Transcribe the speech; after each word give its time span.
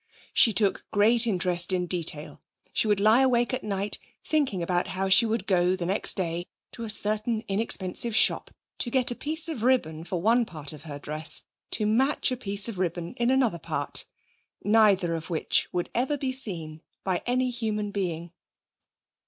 She 0.33 0.51
took 0.51 0.83
great 0.89 1.27
interest 1.27 1.71
in 1.71 1.85
detail; 1.85 2.41
she 2.73 2.87
would 2.87 2.99
lie 2.99 3.21
awake 3.21 3.53
at 3.53 3.63
night 3.63 3.99
thinking 4.23 4.63
about 4.63 4.87
how 4.87 5.09
she 5.09 5.27
would 5.27 5.45
go 5.45 5.75
the 5.75 5.85
next 5.85 6.15
day 6.17 6.47
to 6.71 6.83
a 6.83 6.89
certain 6.89 7.43
inexpensive 7.47 8.15
shop 8.15 8.49
to 8.79 8.89
get 8.89 9.11
a 9.11 9.15
piece 9.15 9.47
of 9.47 9.61
ribbon 9.61 10.03
for 10.03 10.19
one 10.19 10.43
part 10.43 10.73
of 10.73 10.85
her 10.85 10.97
dress 10.97 11.43
to 11.69 11.85
match 11.85 12.31
a 12.31 12.35
piece 12.37 12.67
of 12.67 12.79
ribbon 12.79 13.13
in 13.17 13.29
another 13.29 13.59
part 13.59 14.07
neither 14.63 15.13
of 15.13 15.29
which 15.29 15.69
would 15.71 15.91
ever 15.93 16.17
be 16.17 16.31
seen 16.31 16.81
by 17.03 17.21
any 17.27 17.51
human 17.51 17.91
being. 17.91 18.31